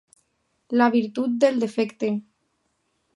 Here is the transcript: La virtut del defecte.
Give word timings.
La 0.81 0.87
virtut 0.95 1.35
del 1.45 1.61
defecte. 1.65 2.09